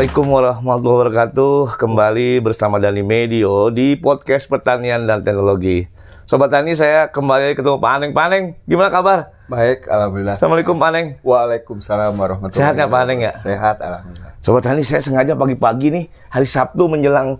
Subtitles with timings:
[0.00, 1.76] Assalamualaikum warahmatullahi wabarakatuh.
[1.76, 5.92] Kembali bersama Dani Medio di podcast pertanian dan teknologi.
[6.24, 8.10] Sobat Tani, saya kembali ketemu Pak Aneng.
[8.16, 9.28] Pak Aneng, gimana kabar?
[9.52, 10.40] Baik, alhamdulillah.
[10.40, 11.06] Assalamualaikum Pak Aneng.
[11.20, 13.32] Waalaikumsalam warahmatullahi Sehat nggak, Pak Aneng, ya?
[13.44, 14.32] Sehat, alhamdulillah.
[14.40, 17.36] Sobat Tani, saya sengaja pagi-pagi nih, hari Sabtu menjelang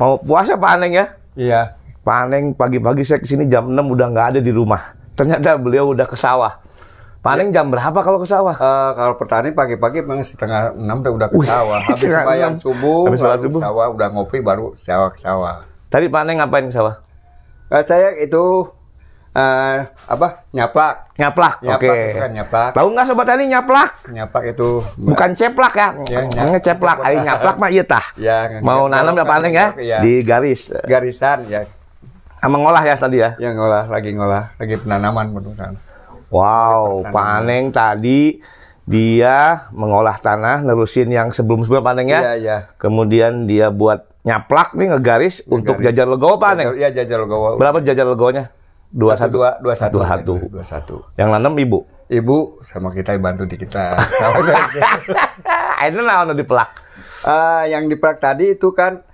[0.00, 1.12] mau puasa Pak Aneng ya.
[1.36, 1.76] Iya.
[2.08, 4.96] Pak Aneng pagi-pagi saya ke sini jam 6 udah nggak ada di rumah.
[5.12, 6.56] Ternyata beliau udah ke sawah.
[7.28, 8.56] Pak Aneng jam berapa kalau ke sawah?
[8.56, 11.84] Eh, kalau petani pagi-pagi memang setengah enam udah, ke sawah.
[11.92, 13.60] Habis sembahyang subuh, Habis sholat subuh.
[13.60, 15.60] sawah udah ngopi baru sawah ke sawah.
[15.92, 17.04] Tadi Pak Aneng ngapain ke sawah?
[17.68, 18.72] Eh, saya itu
[19.36, 19.76] eh
[20.08, 20.48] apa?
[20.56, 21.20] Nyaplak.
[21.20, 21.54] Nyaplak.
[21.68, 21.92] Oke.
[22.16, 22.72] Itu kan nyaplak.
[22.72, 23.90] Tahu nggak Sobat Tani nyaplak?
[24.08, 25.88] Nyaplak itu Bukan ceplak ya.
[26.08, 26.96] Ya, Ngomongnya ceplak.
[27.04, 28.06] Ari nyaplak mah iya tah.
[28.16, 29.66] Ya, Mau nanam ya Pak Aneng ya?
[29.76, 29.96] Iya.
[30.00, 30.72] Di garis.
[30.88, 31.68] garisan ya.
[32.40, 33.36] Sama ngolah ya tadi ya?
[33.36, 35.76] Yang ngolah lagi ngolah lagi penanaman beneran.
[36.28, 37.08] Wow.
[37.08, 38.40] Pak Aneng tadi
[38.84, 42.20] dia mengolah tanah, nerusin yang sebelum-sebelum Pak Aneng ya.
[42.20, 42.58] Iya, iya.
[42.76, 46.68] Kemudian dia buat nyaplak nih ngegaris untuk jajar legowo Pak Aneng.
[46.74, 47.56] Iya, jajar legowo.
[47.56, 48.52] Berapa jajar legowonya?
[48.88, 50.34] Dua satu dua dua satu Dua satu.
[50.48, 50.96] dua satu.
[51.14, 51.84] Yang nanam ibu.
[52.08, 54.00] Ibu sama kita bantu di kita.
[55.84, 56.70] Ini naon di pelak.
[57.20, 59.04] Eh, yang di Prak tadi itu kan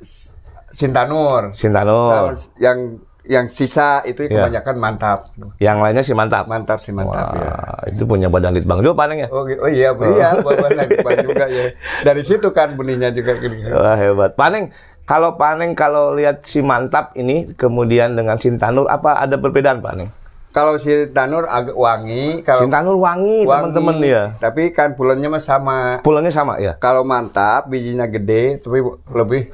[0.00, 0.34] S-
[0.66, 1.52] Sintanur.
[1.52, 2.32] Sintanur.
[2.32, 2.78] Sama Yang
[3.26, 4.46] yang sisa itu Iya.
[4.46, 5.18] kebanyakan mantap.
[5.58, 6.44] Yang lainnya si mantap.
[6.46, 7.50] Mantap sih mantap ya.
[7.50, 9.28] Wah, itu punya badan litbang juga Pak Aneng ya.
[9.28, 10.56] Oh, oh iya, iya, buat
[11.02, 11.74] buat juga ya.
[12.02, 13.66] Dari situ kan bunyinya juga gini.
[13.66, 14.34] Wah hebat.
[14.34, 14.64] Pak Aneng,
[15.02, 19.92] kalau Pak Aneng kalau lihat si mantap ini kemudian dengan Sintanur apa ada perbedaan Pak
[19.92, 20.10] Aneng?
[20.50, 24.22] Kalau Sintanur agak wangi, kalau Sintanur wangi, wangi, teman-teman ya.
[24.40, 26.00] Tapi kan bulannya mah sama.
[26.00, 26.80] Pulangnya sama ya.
[26.80, 28.80] Kalau mantap, bijinya gede, tapi
[29.12, 29.52] lebih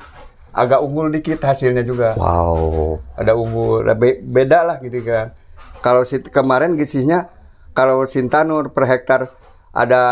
[0.53, 2.12] agak unggul dikit hasilnya juga.
[2.14, 3.00] Wow.
[3.14, 5.33] ada unggul ada be- beda lah gitu kan
[5.81, 7.27] kalau si kemarin gizinya
[7.72, 9.32] kalau Sintanur per hektar
[9.72, 10.03] ada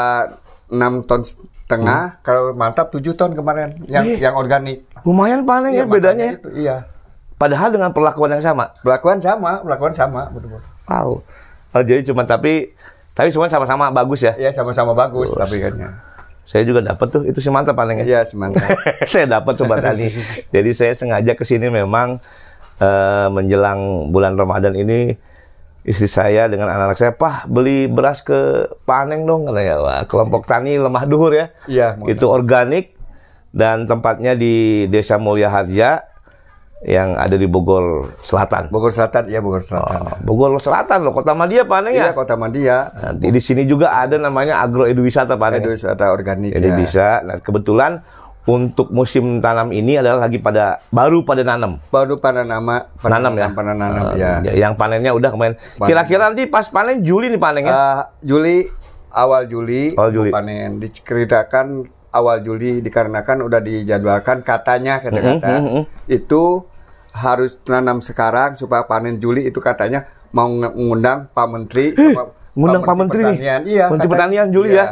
[0.67, 4.19] 6 ton setengah kalau mantap 7 ton kemarin yang Ih.
[4.19, 6.25] yang organik Lumayan Pak Aneng ya Iya, bedanya.
[6.25, 6.33] ya.
[6.35, 6.77] itu, iya
[7.37, 8.77] Padahal dengan perlakuan yang sama.
[8.81, 11.23] perlakuan sama perlakuan sama betul Wow.
[11.71, 12.75] Oh, jadi cuma tapi
[13.13, 14.33] tapi semua sama-sama bagus ya.
[14.35, 15.91] ya sama-sama bagus tapi kan ya
[16.45, 18.05] Saya juga dapat tuh itu si mantap Pak Aneng ya.
[18.05, 18.65] iya semantap
[19.13, 20.11] saya dapat coba tadi.
[20.51, 22.19] Jadi saya sengaja ke sini memang
[22.81, 25.15] eh, menjelang bulan Ramadan ini
[25.87, 30.77] istri saya dengan anak-anak saya, "Pah, beli beras ke Paneng dong." Katanya, "Wah, kelompok tani
[30.77, 32.97] lemah duhur ya." iya Itu organik
[33.51, 36.07] dan tempatnya di Desa Mulia Harja
[36.83, 38.69] yang ada di Bogor Selatan.
[38.69, 42.13] Bogor Selatan iya Bogor Selatan Oh, Bogor Selatan loh, Kota Madia Paneng iya ya.
[42.13, 45.61] Kota Madia Nanti di sini juga ada namanya Agro Eduwisata Paneng.
[45.61, 46.75] itu wisata organik Jadi ya.
[46.75, 47.09] bisa.
[47.21, 48.01] Nah, kebetulan
[48.43, 51.77] untuk musim tanam ini adalah lagi pada baru pada nanam.
[51.87, 53.49] baru pada nama Nanam ya.
[53.51, 55.55] pada nanam Eh, ya Yang panennya udah kemarin.
[55.77, 57.71] Kira-kira nanti pas panen Juli nih panennya.
[57.71, 58.65] Eh, Juli
[59.13, 60.31] awal Juli, Awal Juli.
[60.31, 65.83] panen diceritakan awal Juli dikarenakan udah dijadwalkan katanya kata-kata Mhm, mhm.
[66.09, 66.65] itu
[67.13, 72.83] harus tanam sekarang supaya panen Juli itu katanya mau nge- ngundang Pak Menteri sama ngundang
[72.83, 73.29] Pak Menteri nih?
[73.33, 73.61] Pertanian.
[73.63, 74.79] Iya, Menteri katanya- Pertanian Juli iya.
[74.79, 74.87] ya?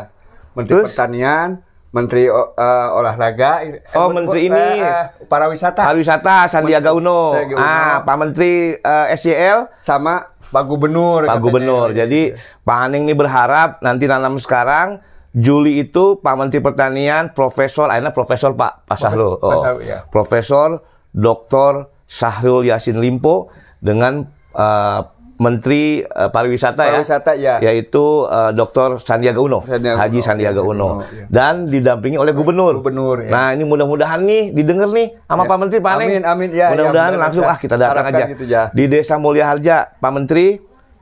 [0.51, 0.87] Menteri Terus?
[0.89, 1.49] Pertanian,
[1.89, 4.61] Menteri o- eh, olahraga, eh, Oh, bu- Menteri ini.
[4.77, 7.33] eh, eh, pariwisata Pariwisata Sandiaga Uno.
[7.33, 7.65] Sandiaga Uno.
[7.65, 11.23] Ah, Pak Menteri eh, SYL, sama Pak Gubernur.
[11.23, 11.41] Pak katanya.
[11.41, 11.89] Gubernur.
[11.93, 15.01] Jadi Pak Aning nih berharap nanti nanam sekarang
[15.31, 19.37] Juli itu Pak Menteri Pertanian, Profesor, akhirnya Profesor Pak Pak Sahrul.
[19.37, 19.99] Pak Sahrul, ya.
[20.07, 20.69] Profesor
[21.11, 21.89] Dr.
[22.09, 23.53] Sahrul Yasin Limpo
[23.85, 24.25] dengan
[24.57, 25.01] eh,
[25.39, 26.99] Menteri eh, Pariwisata, ya.
[26.99, 27.55] Pariwisata, ya.
[27.63, 28.99] Yaitu eh, Dr.
[28.99, 30.87] Sandiaga Uno, Sandiaga Haji Uno, Sandiaga ya, Uno.
[30.99, 31.25] Uno, ya.
[31.31, 32.83] Dan didampingi oleh Gubernur.
[32.83, 33.31] Gubernur, ya.
[33.31, 35.51] Nah, ini mudah-mudahan nih didengar nih sama Ya.
[35.53, 35.93] Pak Menteri Pak.
[35.95, 38.33] Amin, amin, ya, Mudah-mudahan ya, langsung ah kita datang harapkan aja.
[38.35, 38.63] gitu, ya.
[38.75, 40.59] Di Desa Mulia Harja, Pak Menteri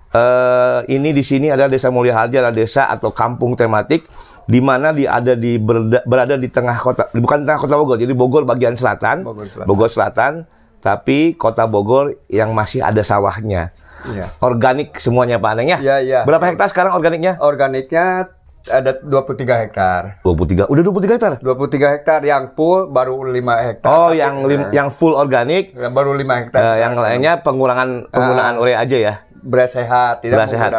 [0.06, 4.06] eh ini di sini adalah Desa Mulia Harja adalah desa atau kampung tematik
[4.46, 8.14] di mana di ada di berada, berada di tengah kota bukan tengah kota Bogor jadi
[8.14, 9.66] Bogor bagian selatan Bogor Selatan.
[9.66, 10.32] Bogor Selatan
[10.78, 13.70] tapi kota Bogor yang masih ada sawahnya
[14.06, 14.30] Iya.
[14.38, 16.20] organik semuanya Pak Aneng ya Iya, iya.
[16.22, 18.30] berapa hektar sekarang organiknya Organiknya
[18.66, 20.18] ada 23 hektar.
[20.20, 23.86] 23 udah 23 hektar 23 hektar yang full baru 5 hektar.
[23.86, 26.60] oh yang lim- yang full organik Yang baru 5 hektar.
[26.60, 28.62] eh, yang lainnya pengurangan penggunaan Ah.
[28.62, 30.70] urea aja ya beras sehat, tidak Beras sehat.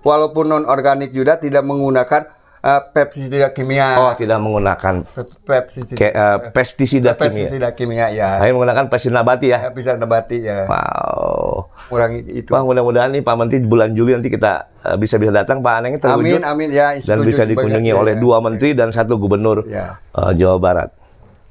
[0.00, 2.26] Walaupun non organik juga tidak menggunakan
[2.60, 3.98] eh, pestisida kimia.
[3.98, 8.38] oh tidak menggunakan Pe- pestisida, eh, pestisida kimia pestisida kimia ya.
[8.38, 10.66] Hanya menggunakan pestisida nabati ya Ya, bisa nabati ya.
[10.66, 12.50] wow Kurangi itu.
[12.50, 14.52] Wah mudah-mudahan nih Pak Menteri bulan Juli nanti kita
[14.82, 16.94] eh, bisa bisa datang Pak Aneng terwujud Amin amin ya.
[16.96, 18.18] dan bisa dikunjungi oleh ya.
[18.18, 19.96] dua menteri dan satu gubernur Ya.
[20.12, 20.90] eh, Jawa Barat.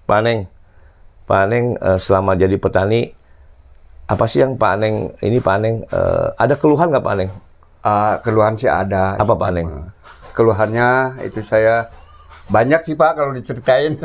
[0.03, 0.39] Pak Aneng,
[1.23, 3.11] Pak Aneng eh, selama jadi petani
[4.05, 7.31] apa sih yang Pak Aneng ini Pak Aneng eh, ada keluhan nggak Pak Aneng?
[7.79, 9.15] Ah, keluhan sih ada.
[9.15, 9.67] Apa Pak Aneng?
[10.37, 10.87] Keluhannya
[11.23, 11.89] itu saya
[12.47, 13.97] Banyak sih Pak kalau diceritain.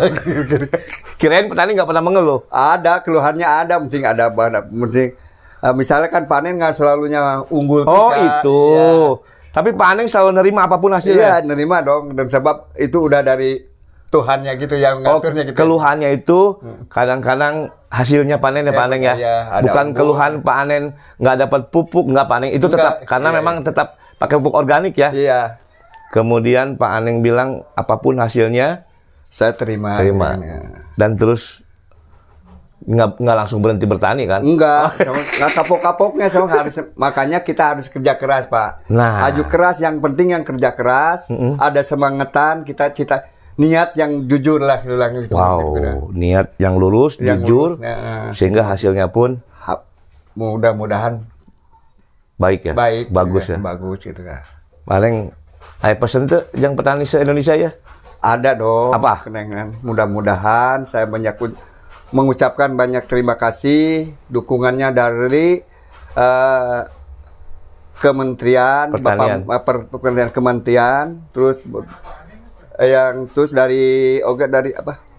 [1.21, 2.43] Kirain petani nggak pernah mengeluh.
[2.49, 5.15] ada keluhannya ada, mungkin ada banget, mungkin
[5.63, 8.43] eh, misalnya kan panen nggak selalunya unggul Oh kita.
[8.43, 8.63] itu.
[9.53, 11.23] Tapi Pak Aneng selalu nerima apa pun Iya, hasilnya.
[11.23, 13.63] Iya, nerima dong dan sebab itu udah dari
[14.09, 15.57] Tuhannya gitu yang Oh, ngaturnya gitu.
[15.57, 16.41] keluhannya itu
[16.89, 17.55] kadang-kadang
[17.89, 19.15] hasilnya panen ya Ya, Pak Aneng ya.
[19.15, 19.99] iya, ada Bukan unggul.
[19.99, 20.83] keluhan Pak Anen
[21.17, 22.51] nggak dapat pupuk, nggak Pak Aneng.
[22.51, 23.89] Itu Enggak, tetap karena iya, memang tetap
[24.19, 25.09] pakai pupuk organik ya.
[25.11, 25.41] Iya,
[26.13, 28.85] Kemudian Pak Aneng bilang apa pun hasilnya
[29.27, 29.97] saya terima.
[29.97, 30.37] terima.
[30.37, 30.85] Iya.
[30.95, 31.65] Dan terus
[32.83, 34.43] nggak nggak langsung berhenti bertani kan?
[34.43, 38.85] Enggak, sama- nggak kapok-kapoknya sama harus makanya kita harus kerja keras pak.
[38.89, 39.25] Nah.
[39.25, 43.25] Aju keras yang penting yang kerja keras, ada semangetan kita cita
[43.55, 44.99] niat yang jujur lah gitu.
[45.31, 45.77] Wow,
[46.11, 48.33] niat yang lurus, Yang jujur, lurus, nah.
[48.33, 49.85] sehingga hasilnya pun Ha-
[50.33, 51.23] Mudah-mudahan
[52.35, 53.59] baik ya, baik, bagus gitu ya.
[53.63, 54.43] bagus gitu kan.
[54.83, 55.31] Paling,
[55.83, 57.71] ayo pesen tuh yang petani se Indonesia ya.
[58.23, 58.95] Ada dong.
[58.95, 59.27] Apa?
[59.27, 59.75] kenangan.
[59.83, 61.35] Mudah-mudahan saya banyak
[62.15, 65.59] mengucapkan banyak terima kasih dukungannya dari
[66.15, 66.81] eh,
[67.99, 69.43] Kementerian Pertanian.
[69.43, 71.59] Bapak per, Kementerian Kementerian terus
[72.79, 75.11] eh, yang terus dari oke dari apa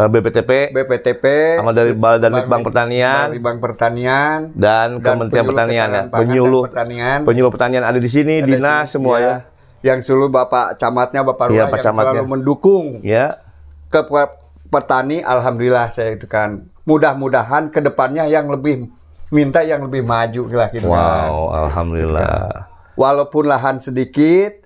[0.00, 1.24] BPTP BPTP
[1.60, 3.20] Sama dari Badan Bank- Litbang Pertanian.
[3.20, 5.92] Bank Litbang Pertanian dan, Dan Kementerian Pertanian ya.
[5.92, 7.18] dan penyuluh pertanian.
[7.22, 9.34] penyuluh pertanian ada di sini, Ada dinas sini, semua ya.
[9.80, 12.04] Yang seluruh Bapak camatnya Bapak Lurah Pak yang Camatnya.
[12.12, 13.40] selalu mendukung Ya,
[13.86, 14.36] ke pe-
[14.66, 18.86] petani alhamdulillah saya itu kan mudah-mudahan ke depannya yang lebih
[19.28, 21.26] minta yang lebih maju lah gitu kan.
[21.26, 22.70] wow, alhamdulillah.
[22.92, 24.60] walaupun lahan sedikit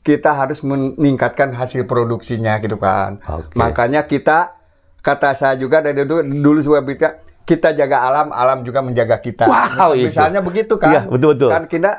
[0.00, 3.54] kita harus meningkatkan hasil produksinya gitu kan Oke.
[3.54, 4.54] makanya kita
[5.00, 7.08] kata saya juga dari dulu dulu juga kita
[7.44, 10.08] kita jaga alam alam juga menjaga kita Wow, itu.
[10.08, 11.46] misalnya begitu kan Iya, betul-betul.
[11.48, 11.90] kan kita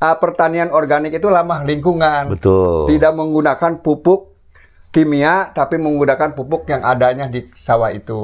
[0.00, 2.90] ah, pertanian organik itu ramah lingkungan Betul.
[2.90, 4.36] tidak menggunakan pupuk
[4.96, 8.16] kimia tapi menggunakan pupuk yang adanya di sawah itu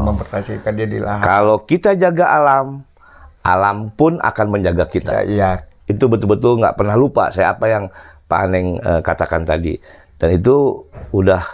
[0.00, 1.20] mempertahankan dia di lahan.
[1.20, 2.80] Kalau kita jaga alam,
[3.44, 5.20] alam pun akan menjaga kita.
[5.20, 5.50] Ya, iya.
[5.84, 7.84] Itu betul-betul nggak pernah lupa saya apa yang
[8.24, 9.76] Pak Aneng eh, katakan tadi.
[10.16, 11.44] Dan itu udah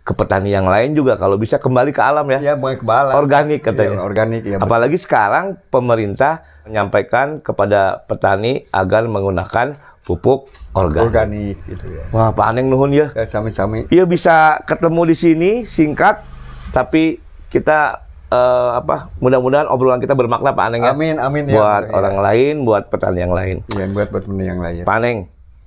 [0.00, 2.38] ke petani yang lain juga kalau bisa kembali ke alam ya.
[2.40, 3.14] Ya mau ke bala.
[3.14, 4.00] Organik katanya.
[4.00, 4.56] Iya, organik ya.
[4.58, 11.06] Apalagi sekarang pemerintah menyampaikan kepada petani agar menggunakan pupuk organik.
[11.12, 12.02] organik gitu ya.
[12.10, 13.12] Wah, Pak Aneng nuhun ya.
[13.12, 13.86] Ya sami-sami.
[13.92, 16.24] Iya bisa ketemu di sini singkat,
[16.72, 17.20] tapi
[17.52, 18.02] kita
[18.32, 19.12] eh, apa?
[19.20, 20.90] Mudah-mudahan obrolan kita bermakna Pak Aneng ya.
[20.96, 21.54] Amin amin ya.
[21.54, 21.92] Buat Ya.
[21.92, 23.56] orang lain, buat petani yang lain.
[23.76, 24.82] Iya, buat buat petani yang lain.
[24.82, 25.18] Pak Aneng,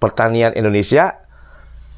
[0.01, 1.15] pertanian Indonesia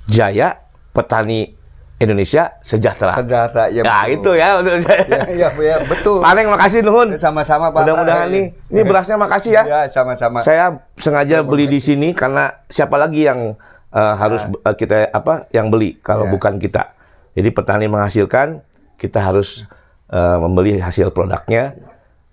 [0.06, 0.62] jaya,
[0.94, 1.56] petani
[1.96, 3.16] Indonesia sejahtera.
[3.24, 3.82] Sejahtera ya.
[3.88, 4.16] Nah, betul.
[4.20, 4.48] itu ya.
[4.60, 6.20] Ya, ya, ya, betul.
[6.20, 7.16] Pak Aneng makasih nuhun.
[7.16, 7.88] Sama-sama Pak.
[7.88, 9.64] Mudah-mudahan nih, ini berasnya makasih ya.
[9.64, 10.44] Ya, sama-sama.
[10.44, 13.56] Saya sengaja beli di sini karena siapa lagi yang
[13.96, 16.32] uh, harus uh, kita apa yang beli kalau Ya.
[16.36, 16.92] bukan kita.
[17.36, 18.60] Jadi petani menghasilkan,
[19.00, 19.64] kita harus
[20.12, 21.80] uh, membeli hasil produknya.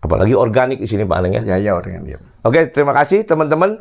[0.03, 1.55] Apalagi organik di sini Pak Aneng ya.
[1.55, 2.19] Ya, ya orang dia.
[2.43, 3.79] Oke, terima kasih teman-teman.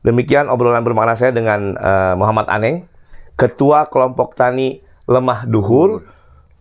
[0.00, 2.88] Demikian obrolan bermakna saya dengan uh, Muhammad Aneng,
[3.36, 6.06] Ketua Kelompok Tani Lemah Duhur,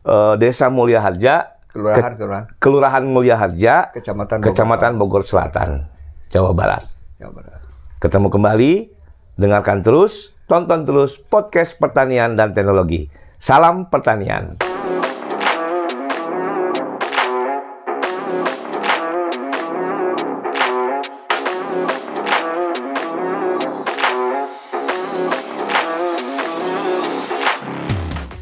[0.05, 2.45] uh, Desa Mulia Harja, Kelurahan, kelurahan.
[2.60, 5.69] Kelurahan Mulia Harja, Kecamatan Bogor Kecamatan Bogor Selatan,
[6.27, 6.83] Jawa Barat.
[7.15, 7.63] Ya, benar.
[8.03, 8.71] Ketemu kembali,
[9.39, 13.07] dengarkan terus, tonton terus podcast pertanian dan teknologi.
[13.39, 14.70] Salam pertanian.